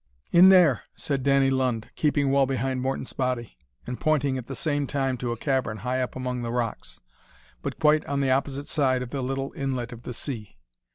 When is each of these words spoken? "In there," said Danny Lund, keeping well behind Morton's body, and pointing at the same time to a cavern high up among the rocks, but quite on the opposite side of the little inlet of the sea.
"In 0.31 0.49
there," 0.49 0.81
said 0.95 1.21
Danny 1.21 1.51
Lund, 1.51 1.91
keeping 1.95 2.31
well 2.31 2.47
behind 2.47 2.81
Morton's 2.81 3.13
body, 3.13 3.59
and 3.85 3.99
pointing 3.99 4.35
at 4.35 4.47
the 4.47 4.55
same 4.55 4.87
time 4.87 5.15
to 5.17 5.31
a 5.31 5.37
cavern 5.37 5.77
high 5.77 6.01
up 6.01 6.15
among 6.15 6.41
the 6.41 6.51
rocks, 6.51 6.99
but 7.61 7.79
quite 7.79 8.03
on 8.07 8.19
the 8.19 8.31
opposite 8.31 8.67
side 8.67 9.03
of 9.03 9.11
the 9.11 9.21
little 9.21 9.53
inlet 9.55 9.91
of 9.93 10.01
the 10.01 10.15
sea. 10.15 10.57